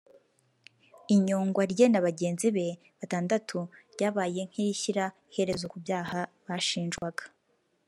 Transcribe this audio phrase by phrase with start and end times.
[1.15, 2.67] Inyongwa rye na bagenzi be
[2.99, 3.57] batandatu
[3.93, 7.23] ryabaye nk’irishyira iherezo ku byaha bashinjwaga